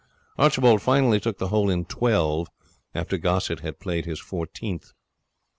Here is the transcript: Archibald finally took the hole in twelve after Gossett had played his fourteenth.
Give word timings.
Archibald 0.35 0.81
finally 0.81 1.19
took 1.19 1.37
the 1.37 1.49
hole 1.49 1.69
in 1.69 1.85
twelve 1.85 2.47
after 2.95 3.19
Gossett 3.19 3.59
had 3.59 3.79
played 3.79 4.05
his 4.07 4.19
fourteenth. 4.19 4.93